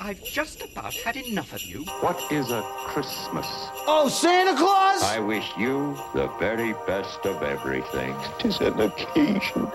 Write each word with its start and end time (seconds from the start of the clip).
I've 0.00 0.24
just 0.24 0.60
about 0.60 0.92
had 0.92 1.16
enough 1.16 1.52
of 1.52 1.62
you. 1.62 1.84
What 2.00 2.20
is 2.32 2.50
a 2.50 2.62
Christmas? 2.88 3.46
Oh, 3.86 4.08
Santa 4.08 4.56
Claus! 4.58 5.04
I 5.04 5.20
wish 5.20 5.48
you 5.56 5.96
the 6.12 6.26
very 6.40 6.74
best 6.84 7.24
of 7.24 7.44
everything. 7.44 8.16
Tis 8.40 8.58
an 8.60 8.80
occasion 8.80 9.68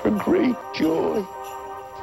for 0.00 0.10
great 0.12 0.54
joy 0.76 1.26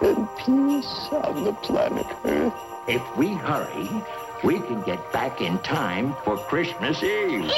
and 0.01 0.27
peace 0.37 1.07
on 1.13 1.45
the 1.45 1.53
planet 1.63 2.05
Earth. 2.25 2.53
If 2.89 3.01
we 3.15 3.29
hurry, 3.29 3.89
we 4.43 4.59
can 4.59 4.81
get 4.81 5.13
back 5.13 5.39
in 5.39 5.59
time 5.59 6.13
for 6.25 6.35
Christmas 6.35 7.01
Eve. 7.01 7.49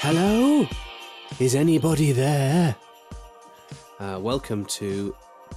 Hello? 0.00 0.66
Is 1.38 1.54
anybody 1.54 2.12
there? 2.12 2.74
Uh, 3.98 4.18
welcome 4.18 4.64
to 4.64 5.14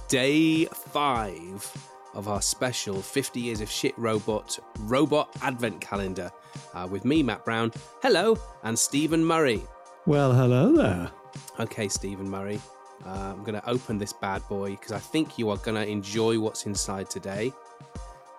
day 0.08 0.66
five 0.66 1.90
of 2.14 2.28
our 2.28 2.42
special 2.42 3.02
50 3.02 3.40
Years 3.40 3.60
of 3.60 3.70
Shit 3.70 3.96
Robot 3.98 4.58
Robot 4.80 5.34
Advent 5.42 5.80
Calendar 5.80 6.30
uh, 6.74 6.86
with 6.90 7.04
me, 7.04 7.22
Matt 7.22 7.44
Brown. 7.44 7.72
Hello, 8.02 8.38
and 8.62 8.78
Stephen 8.78 9.24
Murray. 9.24 9.62
Well, 10.06 10.32
hello 10.32 10.72
there. 10.72 11.10
Okay, 11.58 11.88
Stephen 11.88 12.28
Murray. 12.28 12.60
Uh, 13.04 13.34
I'm 13.36 13.42
going 13.42 13.60
to 13.60 13.68
open 13.68 13.98
this 13.98 14.12
bad 14.12 14.42
boy 14.48 14.70
because 14.70 14.92
I 14.92 14.98
think 14.98 15.38
you 15.38 15.50
are 15.50 15.56
going 15.58 15.76
to 15.76 15.86
enjoy 15.86 16.38
what's 16.38 16.66
inside 16.66 17.10
today. 17.10 17.52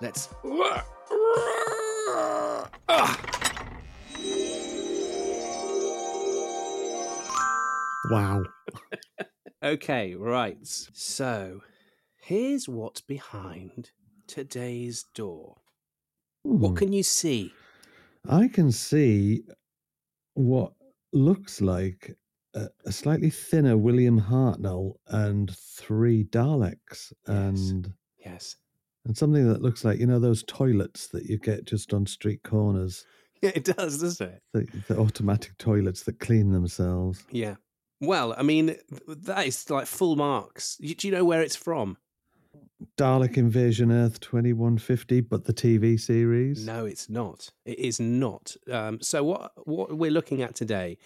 Let's. 0.01 0.29
Wow. 0.43 0.83
Okay, 9.65 10.13
right. 10.15 10.59
So, 10.63 11.61
here's 12.21 12.69
what's 12.69 13.01
behind 13.01 13.91
today's 14.27 15.03
door. 15.03 15.57
What 16.57 16.69
Hmm. 16.69 16.75
can 16.75 16.93
you 16.93 17.03
see? 17.03 17.53
I 18.27 18.47
can 18.47 18.71
see 18.71 19.43
what 20.35 20.73
looks 21.13 21.61
like 21.61 22.15
a, 22.55 22.69
a 22.85 22.91
slightly 22.91 23.29
thinner 23.31 23.77
William 23.77 24.19
Hartnell 24.21 24.95
and 25.07 25.55
three 25.55 26.25
Daleks 26.25 27.13
and 27.27 27.93
Yes. 28.17 28.57
and 29.05 29.17
something 29.17 29.47
that 29.47 29.61
looks 29.61 29.83
like 29.85 29.99
you 29.99 30.07
know 30.07 30.19
those 30.19 30.43
toilets 30.43 31.07
that 31.09 31.25
you 31.25 31.37
get 31.37 31.65
just 31.65 31.93
on 31.93 32.05
street 32.05 32.43
corners, 32.43 33.05
Yeah, 33.41 33.51
it 33.55 33.63
does, 33.65 34.01
doesn't 34.01 34.29
it? 34.29 34.43
the, 34.53 34.67
the 34.87 34.97
automatic 34.97 35.57
toilets 35.57 36.03
that 36.03 36.19
clean 36.19 36.51
themselves. 36.51 37.25
Yeah. 37.31 37.55
Well, 38.01 38.35
I 38.37 38.43
mean, 38.43 38.75
that 39.07 39.47
is 39.47 39.69
like 39.69 39.87
full 39.87 40.15
marks. 40.15 40.77
Do 40.77 41.07
you 41.07 41.11
know 41.11 41.25
where 41.25 41.41
it's 41.41 41.55
from? 41.55 41.97
Dalek 42.97 43.37
Invasion 43.37 43.91
Earth 43.91 44.19
2150, 44.19 45.21
but 45.21 45.45
the 45.45 45.53
TV 45.53 45.99
series. 45.99 46.65
No, 46.65 46.85
it's 46.85 47.09
not. 47.09 47.49
It 47.65 47.79
is 47.79 47.99
not. 47.99 48.55
Um, 48.71 48.99
so 49.01 49.23
what 49.23 49.51
what 49.65 49.97
we're 49.97 50.11
looking 50.11 50.41
at 50.41 50.55
today 50.55 50.97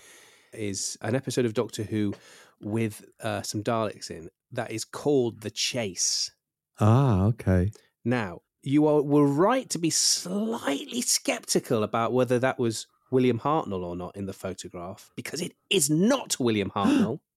is 0.54 0.98
an 1.02 1.16
episode 1.16 1.45
of 1.45 1.54
Doctor 1.54 1.84
Who 1.84 2.14
with 2.62 3.06
uh, 3.22 3.42
some 3.42 3.64
Daleks 3.64 4.10
in 4.10 4.30
that 4.52 4.72
is 4.72 4.84
called 4.84 5.42
The 5.42 5.52
Chase. 5.52 6.32
Ah, 6.80 7.26
okay. 7.26 7.72
Now, 8.04 8.42
you 8.64 8.88
are, 8.88 9.02
were 9.02 9.28
right 9.28 9.70
to 9.70 9.78
be 9.78 9.90
slightly 9.90 11.02
skeptical 11.02 11.84
about 11.84 12.14
whether 12.14 12.40
that 12.40 12.60
was 12.60 12.88
William 13.11 13.39
Hartnell 13.39 13.83
or 13.83 13.95
not 13.95 14.15
in 14.15 14.25
the 14.25 14.33
photograph, 14.33 15.11
because 15.15 15.41
it 15.41 15.53
is 15.69 15.89
not 15.89 16.39
William 16.39 16.71
Hartnell. 16.75 17.19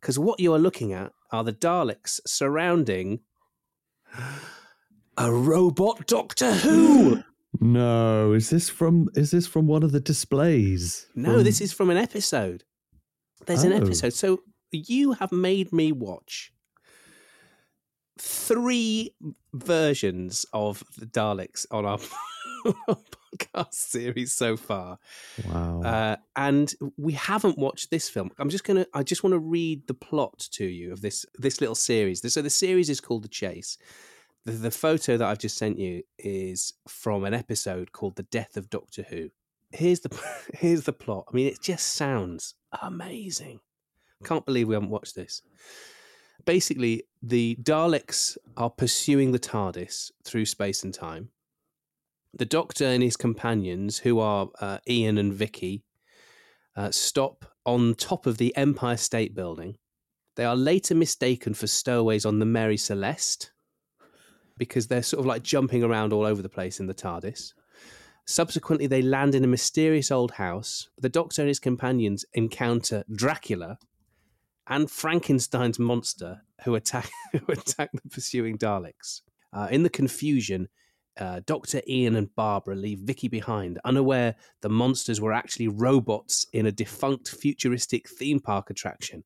Because 0.00 0.16
what 0.16 0.38
you 0.38 0.54
are 0.54 0.60
looking 0.60 0.92
at 0.92 1.12
are 1.32 1.42
the 1.42 1.52
Daleks 1.52 2.20
surrounding 2.24 3.18
a 5.16 5.32
robot 5.32 6.06
Doctor 6.06 6.52
Who. 6.54 7.22
No, 7.60 8.34
is 8.34 8.50
this 8.50 8.68
from 8.68 9.08
is 9.16 9.30
this 9.32 9.46
from 9.46 9.66
one 9.66 9.82
of 9.82 9.90
the 9.90 9.98
displays? 10.00 11.06
No, 11.16 11.34
From- 11.34 11.44
this 11.44 11.60
is 11.60 11.72
from 11.72 11.90
an 11.90 11.96
episode. 11.96 12.62
There's 13.46 13.64
an 13.64 13.72
Oh. 13.72 13.76
episode. 13.78 14.12
So 14.12 14.42
you 14.70 15.12
have 15.14 15.32
made 15.32 15.72
me 15.72 15.90
watch 15.90 16.52
three 18.18 19.14
versions 19.54 20.44
of 20.52 20.84
the 20.98 21.06
Daleks 21.06 21.66
on 21.70 21.86
our 21.86 21.98
podcast 22.88 23.74
series 23.74 24.32
so 24.32 24.56
far. 24.56 24.98
wow. 25.46 25.82
Uh, 25.82 26.16
and 26.36 26.74
we 26.96 27.12
haven't 27.12 27.58
watched 27.58 27.90
this 27.90 28.08
film. 28.08 28.30
I'm 28.38 28.50
just 28.50 28.64
gonna. 28.64 28.86
I 28.94 29.02
just 29.02 29.22
want 29.22 29.32
to 29.32 29.38
read 29.38 29.86
the 29.86 29.94
plot 29.94 30.48
to 30.52 30.64
you 30.64 30.92
of 30.92 31.00
this 31.00 31.24
this 31.38 31.60
little 31.60 31.74
series. 31.74 32.32
So 32.32 32.42
the 32.42 32.50
series 32.50 32.90
is 32.90 33.00
called 33.00 33.24
The 33.24 33.28
Chase. 33.28 33.78
The, 34.44 34.52
the 34.52 34.70
photo 34.70 35.16
that 35.16 35.28
I've 35.28 35.38
just 35.38 35.58
sent 35.58 35.78
you 35.78 36.02
is 36.18 36.72
from 36.86 37.24
an 37.24 37.34
episode 37.34 37.92
called 37.92 38.16
The 38.16 38.22
Death 38.24 38.56
of 38.56 38.70
Doctor 38.70 39.02
Who. 39.02 39.30
Here's 39.70 40.00
the 40.00 40.20
here's 40.54 40.84
the 40.84 40.92
plot. 40.92 41.26
I 41.30 41.34
mean, 41.34 41.48
it 41.48 41.60
just 41.60 41.88
sounds 41.94 42.54
amazing. 42.82 43.60
Can't 44.24 44.46
believe 44.46 44.68
we 44.68 44.74
haven't 44.74 44.90
watched 44.90 45.14
this. 45.14 45.42
Basically, 46.44 47.04
the 47.22 47.56
Daleks 47.62 48.36
are 48.56 48.70
pursuing 48.70 49.32
the 49.32 49.38
TARDIS 49.38 50.10
through 50.24 50.46
space 50.46 50.82
and 50.82 50.94
time. 50.94 51.30
The 52.38 52.46
Doctor 52.46 52.86
and 52.86 53.02
his 53.02 53.16
companions, 53.16 53.98
who 53.98 54.20
are 54.20 54.48
uh, 54.60 54.78
Ian 54.88 55.18
and 55.18 55.34
Vicky, 55.34 55.82
uh, 56.76 56.92
stop 56.92 57.44
on 57.66 57.94
top 57.94 58.26
of 58.26 58.38
the 58.38 58.56
Empire 58.56 58.96
State 58.96 59.34
Building. 59.34 59.76
They 60.36 60.44
are 60.44 60.54
later 60.54 60.94
mistaken 60.94 61.52
for 61.52 61.66
stowaways 61.66 62.24
on 62.24 62.38
the 62.38 62.46
Mary 62.46 62.76
Celeste 62.76 63.50
because 64.56 64.86
they're 64.86 65.02
sort 65.02 65.18
of 65.18 65.26
like 65.26 65.42
jumping 65.42 65.82
around 65.82 66.12
all 66.12 66.24
over 66.24 66.40
the 66.40 66.48
place 66.48 66.78
in 66.78 66.86
the 66.86 66.94
TARDIS. 66.94 67.54
Subsequently, 68.24 68.86
they 68.86 69.02
land 69.02 69.34
in 69.34 69.42
a 69.42 69.48
mysterious 69.48 70.12
old 70.12 70.32
house. 70.32 70.88
The 70.96 71.08
Doctor 71.08 71.42
and 71.42 71.48
his 71.48 71.58
companions 71.58 72.24
encounter 72.34 73.02
Dracula 73.12 73.78
and 74.68 74.88
Frankenstein's 74.88 75.80
monster, 75.80 76.42
who 76.64 76.76
attack 76.76 77.10
who 77.32 77.52
attack 77.52 77.90
the 77.92 78.08
pursuing 78.08 78.58
Daleks. 78.58 79.22
Uh, 79.52 79.66
in 79.72 79.82
the 79.82 79.90
confusion, 79.90 80.68
uh, 81.18 81.40
Doctor 81.46 81.82
Ian 81.88 82.16
and 82.16 82.34
Barbara 82.34 82.74
leave 82.76 83.00
Vicky 83.00 83.28
behind, 83.28 83.78
unaware 83.84 84.34
the 84.60 84.68
monsters 84.68 85.20
were 85.20 85.32
actually 85.32 85.68
robots 85.68 86.46
in 86.52 86.66
a 86.66 86.72
defunct 86.72 87.28
futuristic 87.28 88.08
theme 88.08 88.40
park 88.40 88.70
attraction. 88.70 89.24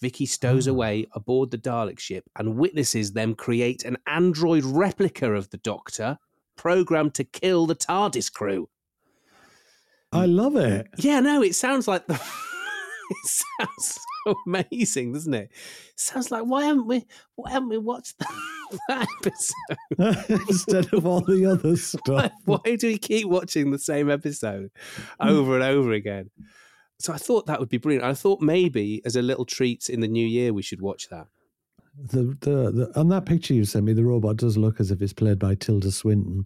Vicky 0.00 0.24
stows 0.26 0.66
Ah. 0.66 0.70
away 0.70 1.06
aboard 1.12 1.50
the 1.50 1.58
Dalek 1.58 1.98
ship 1.98 2.24
and 2.36 2.56
witnesses 2.56 3.12
them 3.12 3.34
create 3.34 3.84
an 3.84 3.98
android 4.06 4.64
replica 4.64 5.32
of 5.32 5.50
the 5.50 5.58
Doctor, 5.58 6.18
programmed 6.56 7.14
to 7.14 7.24
kill 7.24 7.66
the 7.66 7.74
TARDIS 7.74 8.32
crew. 8.32 8.68
I 10.12 10.26
love 10.26 10.56
it. 10.56 10.88
Yeah, 10.96 11.20
no, 11.20 11.42
it 11.42 11.54
sounds 11.54 11.86
like 11.86 12.06
the. 12.06 12.20
It 13.10 13.16
sounds 13.24 13.98
so 14.24 14.34
amazing, 14.46 15.12
doesn't 15.12 15.34
it? 15.34 15.50
Sounds 15.96 16.30
like 16.30 16.44
why 16.44 16.64
haven't 16.64 16.86
we? 16.86 17.04
Why 17.36 17.50
haven't 17.50 17.68
we 17.68 17.78
watched 17.78 18.18
that, 18.18 18.78
that 18.88 19.08
episode? 19.98 20.40
Instead 20.48 20.92
of 20.94 21.06
all 21.06 21.20
the 21.20 21.46
other 21.46 21.76
stuff. 21.76 22.32
why 22.44 22.58
do 22.64 22.86
we 22.86 22.98
keep 22.98 23.26
watching 23.28 23.70
the 23.70 23.78
same 23.78 24.10
episode 24.10 24.70
over 25.18 25.54
and 25.54 25.64
over 25.64 25.92
again? 25.92 26.30
So 26.98 27.12
I 27.12 27.16
thought 27.16 27.46
that 27.46 27.58
would 27.60 27.70
be 27.70 27.78
brilliant. 27.78 28.04
I 28.04 28.12
thought 28.14 28.40
maybe 28.42 29.00
as 29.06 29.16
a 29.16 29.22
little 29.22 29.46
treat 29.46 29.88
in 29.88 30.00
the 30.00 30.08
new 30.08 30.26
year 30.26 30.52
we 30.52 30.62
should 30.62 30.82
watch 30.82 31.08
that. 31.08 31.26
The, 31.98 32.36
the, 32.40 32.70
the, 32.70 32.92
on 33.00 33.08
that 33.08 33.26
picture 33.26 33.52
you 33.54 33.64
sent 33.64 33.84
me, 33.84 33.92
the 33.94 34.04
robot 34.04 34.36
does 34.36 34.56
look 34.56 34.80
as 34.80 34.90
if 34.90 35.02
it's 35.02 35.12
played 35.12 35.38
by 35.38 35.54
Tilda 35.54 35.90
Swinton. 35.90 36.44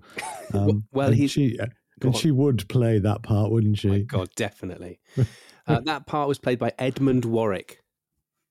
Um, 0.53 0.85
Well, 0.93 1.11
he's- 1.13 1.31
she, 1.33 1.59
Go 2.01 2.09
and 2.09 2.15
on. 2.15 2.21
she 2.21 2.31
would 2.31 2.69
play 2.69 2.99
that 2.99 3.23
part, 3.23 3.51
wouldn't 3.51 3.79
she? 3.79 3.89
My 3.89 3.99
God, 4.01 4.31
definitely. 4.37 5.01
uh, 5.67 5.81
that 5.81 6.07
part 6.07 6.29
was 6.29 6.39
played 6.39 6.59
by 6.59 6.73
Edmund 6.79 7.25
Warwick, 7.25 7.83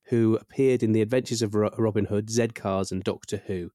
who 0.06 0.38
appeared 0.40 0.84
in 0.84 0.94
The 0.94 1.02
Adventures 1.02 1.42
of 1.42 1.54
Ro- 1.56 1.74
Robin 1.78 2.06
Hood, 2.06 2.30
Z 2.30 2.50
Cars, 2.50 2.92
and 2.92 3.04
Doctor 3.04 3.42
Who. 3.48 3.72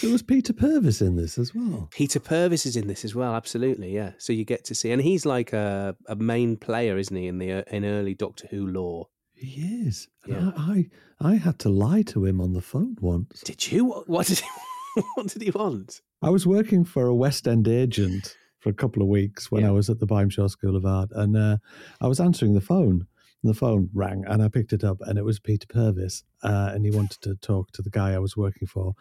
There 0.00 0.10
was 0.10 0.22
Peter 0.22 0.52
Purves 0.52 1.00
in 1.00 1.14
this 1.14 1.38
as 1.38 1.54
well. 1.54 1.88
Peter 1.92 2.18
Purves 2.18 2.66
is 2.66 2.76
in 2.76 2.88
this 2.88 3.04
as 3.04 3.14
well, 3.14 3.34
absolutely, 3.34 3.94
yeah. 3.94 4.12
So 4.18 4.32
you 4.32 4.44
get 4.44 4.64
to 4.64 4.74
see, 4.74 4.90
and 4.90 5.00
he's 5.00 5.24
like 5.24 5.52
a, 5.52 5.96
a 6.08 6.16
main 6.16 6.56
player, 6.56 6.98
isn't 6.98 7.14
he, 7.14 7.28
in 7.28 7.38
the 7.38 7.64
in 7.72 7.84
early 7.84 8.14
Doctor 8.14 8.48
Who 8.48 8.66
lore? 8.66 9.08
He 9.34 9.86
is. 9.86 10.08
Yeah. 10.26 10.50
I, 10.56 10.88
I, 11.20 11.30
I 11.30 11.34
had 11.36 11.58
to 11.60 11.68
lie 11.68 12.02
to 12.02 12.24
him 12.24 12.40
on 12.40 12.54
the 12.54 12.60
phone 12.60 12.96
once. 13.00 13.40
Did 13.42 13.70
you? 13.70 13.84
What, 13.84 14.08
what 14.08 14.26
did 14.26 14.40
he? 14.40 15.02
what 15.14 15.28
did 15.28 15.42
he 15.42 15.50
want? 15.50 16.00
I 16.22 16.30
was 16.30 16.46
working 16.46 16.84
for 16.84 17.06
a 17.06 17.14
West 17.14 17.46
End 17.46 17.68
agent 17.68 18.36
for 18.64 18.70
a 18.70 18.74
couple 18.74 19.02
of 19.02 19.08
weeks 19.08 19.50
when 19.52 19.62
Yeah. 19.62 19.68
I 19.68 19.72
was 19.72 19.90
at 19.90 20.00
the 20.00 20.06
Byam 20.06 20.30
Shaw 20.30 20.48
School 20.48 20.74
of 20.74 20.86
Art, 20.86 21.10
and 21.12 21.36
uh, 21.36 21.58
I 22.00 22.06
was 22.08 22.18
answering 22.18 22.54
the 22.54 22.60
phone. 22.62 23.06
And 23.42 23.50
the 23.54 23.58
phone 23.58 23.90
rang, 23.92 24.24
and 24.26 24.42
I 24.42 24.48
picked 24.48 24.72
it 24.72 24.82
up, 24.82 24.96
and 25.02 25.18
it 25.18 25.24
was 25.26 25.38
Peter 25.38 25.66
Purves, 25.66 26.24
uh, 26.42 26.70
and 26.72 26.82
he 26.82 26.90
wanted 26.90 27.20
to 27.20 27.34
talk 27.34 27.72
to 27.72 27.82
the 27.82 27.90
guy 27.90 28.14
I 28.14 28.18
was 28.18 28.38
working 28.38 28.66
for, 28.66 28.94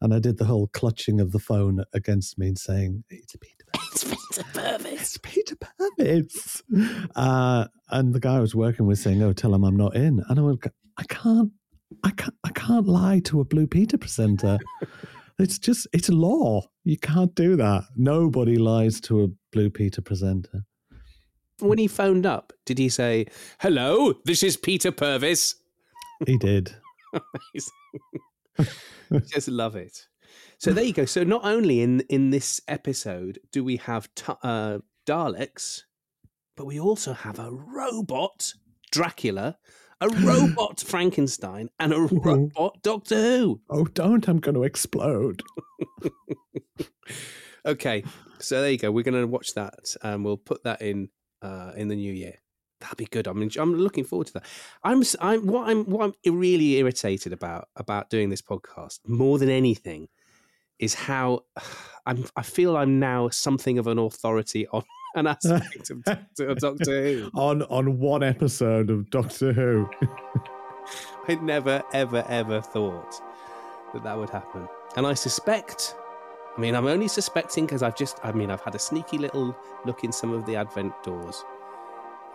and 0.00 0.14
I 0.14 0.20
did 0.20 0.38
the 0.38 0.44
whole 0.44 0.68
clutching 0.68 1.20
of 1.20 1.32
the 1.32 1.40
phone 1.40 1.82
against 1.92 2.38
me 2.38 2.46
and 2.46 2.56
saying, 2.56 3.02
"It's 3.10 3.34
Peter 3.34 3.64
Purves." 3.74 4.04
It's 4.04 4.04
Peter 4.04 4.44
Purves. 4.54 4.86
It's 4.86 5.18
Peter 5.20 5.56
Purves. 5.56 6.62
Uh, 7.16 7.66
and 7.90 8.14
the 8.14 8.20
guy 8.20 8.36
I 8.36 8.40
was 8.40 8.54
working 8.54 8.86
with 8.86 9.00
saying, 9.00 9.20
"Oh, 9.20 9.32
tell 9.32 9.52
him 9.52 9.64
I'm 9.64 9.76
not 9.76 9.96
in," 9.96 10.22
and 10.28 10.38
I 10.38 10.42
went, 10.42 10.64
"I 10.96 11.02
can't." 11.08 11.50
I 12.04 12.10
can't 12.10 12.34
I 12.44 12.50
can't 12.50 12.86
lie 12.86 13.18
to 13.24 13.40
a 13.40 13.44
Blue 13.44 13.66
Peter 13.66 13.98
presenter. 13.98 14.58
It's 15.38 15.58
just 15.58 15.86
it's 15.92 16.08
a 16.08 16.12
law. 16.12 16.62
You 16.84 16.98
can't 16.98 17.34
do 17.34 17.56
that. 17.56 17.84
Nobody 17.96 18.56
lies 18.56 19.00
to 19.02 19.22
a 19.24 19.28
Blue 19.52 19.70
Peter 19.70 20.02
presenter. 20.02 20.64
When 21.60 21.78
he 21.78 21.86
phoned 21.88 22.26
up, 22.26 22.52
did 22.66 22.78
he 22.78 22.88
say, 22.88 23.26
"Hello, 23.60 24.14
this 24.24 24.42
is 24.42 24.56
Peter 24.56 24.90
Purves"? 24.90 25.54
He 26.26 26.36
did. 26.38 26.74
Just 29.26 29.48
love 29.48 29.76
it. 29.76 30.08
So 30.58 30.72
there 30.72 30.84
you 30.84 30.92
go. 30.92 31.04
So 31.04 31.22
not 31.22 31.44
only 31.44 31.82
in 31.82 32.00
in 32.08 32.30
this 32.30 32.60
episode 32.66 33.38
do 33.52 33.62
we 33.62 33.76
have 33.76 34.12
t- 34.16 34.32
uh, 34.42 34.78
Daleks, 35.06 35.82
but 36.56 36.66
we 36.66 36.80
also 36.80 37.12
have 37.12 37.38
a 37.38 37.52
robot 37.52 38.52
Dracula, 38.90 39.56
a 40.00 40.08
robot 40.08 40.80
Frankenstein, 40.80 41.70
and 41.78 41.92
a 41.92 42.00
robot 42.00 42.82
Doctor 42.82 43.16
Who. 43.16 43.60
Oh, 43.68 43.84
don't! 43.84 44.28
I'm 44.28 44.38
going 44.38 44.54
to 44.54 44.64
explode. 44.64 45.42
Okay, 47.68 48.02
so 48.38 48.62
there 48.62 48.70
you 48.70 48.78
go. 48.78 48.90
We're 48.90 49.04
going 49.04 49.20
to 49.20 49.26
watch 49.26 49.52
that, 49.54 49.94
and 50.02 50.24
we'll 50.24 50.38
put 50.38 50.64
that 50.64 50.80
in 50.80 51.10
uh, 51.42 51.72
in 51.76 51.88
the 51.88 51.96
new 51.96 52.12
year. 52.12 52.36
That'll 52.80 52.96
be 52.96 53.04
good. 53.04 53.26
I'm 53.26 53.42
I'm 53.58 53.74
looking 53.74 54.04
forward 54.04 54.28
to 54.28 54.32
that. 54.34 54.46
I'm 54.82 55.02
I'm 55.20 55.46
what 55.46 55.68
I'm 55.68 55.84
what 55.84 56.14
I'm 56.24 56.38
really 56.38 56.76
irritated 56.76 57.34
about 57.34 57.68
about 57.76 58.08
doing 58.08 58.30
this 58.30 58.40
podcast 58.40 59.00
more 59.06 59.38
than 59.38 59.50
anything 59.50 60.08
is 60.78 60.94
how 60.94 61.44
I'm 62.06 62.24
I 62.36 62.42
feel 62.42 62.74
I'm 62.76 62.98
now 62.98 63.28
something 63.28 63.78
of 63.78 63.86
an 63.86 63.98
authority 63.98 64.66
on 64.68 64.84
an 65.14 65.26
aspect 65.26 65.90
of 65.90 66.04
Doctor, 66.04 66.54
Doctor 66.54 67.02
Who. 67.02 67.30
on 67.34 67.62
on 67.64 67.98
one 67.98 68.22
episode 68.22 68.90
of 68.90 69.10
Doctor 69.10 69.52
Who. 69.52 69.88
I 71.28 71.34
never 71.36 71.82
ever 71.92 72.24
ever 72.28 72.60
thought 72.60 73.20
that 73.92 74.02
that 74.04 74.16
would 74.16 74.30
happen, 74.30 74.68
and 74.96 75.06
I 75.06 75.14
suspect. 75.14 75.94
I 76.56 76.60
mean, 76.60 76.74
I'm 76.74 76.86
only 76.88 77.06
suspecting 77.06 77.66
because 77.66 77.84
I've 77.84 77.94
just, 77.94 78.18
I 78.24 78.32
mean, 78.32 78.50
I've 78.50 78.62
had 78.62 78.74
a 78.74 78.80
sneaky 78.80 79.16
little 79.16 79.56
look 79.84 80.02
in 80.02 80.10
some 80.10 80.32
of 80.32 80.44
the 80.44 80.56
advent 80.56 80.92
doors 81.04 81.44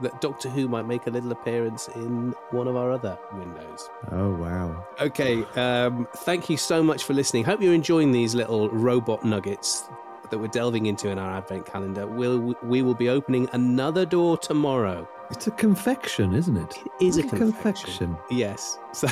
that 0.01 0.21
Doctor 0.21 0.49
Who 0.49 0.69
might 0.69 0.85
make 0.87 1.07
a 1.07 1.09
little 1.09 1.31
appearance 1.33 1.89
in 1.89 2.33
one 2.51 2.67
of 2.67 2.77
our 2.77 2.91
other 2.91 3.17
windows. 3.33 3.89
Oh 4.11 4.33
wow! 4.35 4.85
Okay, 5.01 5.43
um, 5.55 6.07
thank 6.17 6.49
you 6.49 6.57
so 6.57 6.81
much 6.81 7.03
for 7.03 7.13
listening. 7.13 7.43
Hope 7.43 7.61
you're 7.61 7.73
enjoying 7.73 8.11
these 8.11 8.33
little 8.33 8.69
robot 8.69 9.25
nuggets 9.25 9.89
that 10.33 10.39
we're 10.39 10.47
delving 10.47 10.87
into 10.87 11.09
in 11.09 11.19
our 11.19 11.37
advent 11.37 11.63
calendar. 11.67 12.07
We'll, 12.07 12.55
we 12.63 12.81
will 12.81 12.95
be 12.95 13.07
opening 13.07 13.47
another 13.53 14.03
door 14.03 14.35
tomorrow. 14.35 15.07
It's 15.29 15.45
a 15.45 15.51
confection, 15.51 16.33
isn't 16.33 16.57
it? 16.57 16.75
It 16.99 17.05
is 17.05 17.17
a 17.17 17.21
It's 17.21 17.29
confection. 17.29 18.17
Yes. 18.31 18.79
So, 18.93 19.07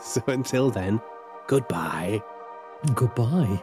so 0.00 0.22
until 0.28 0.70
then, 0.70 1.00
goodbye. 1.48 2.22
Goodbye. 2.94 3.60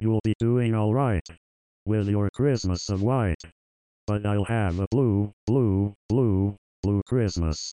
You'll 0.00 0.20
be 0.22 0.34
doing 0.38 0.74
alright 0.76 1.26
with 1.84 2.08
your 2.08 2.28
Christmas 2.32 2.88
of 2.90 3.02
white. 3.02 3.42
But 4.06 4.24
I'll 4.24 4.44
have 4.44 4.78
a 4.78 4.86
blue, 4.92 5.32
blue, 5.48 5.94
blue, 6.08 6.54
blue 6.84 7.02
Christmas. 7.06 7.72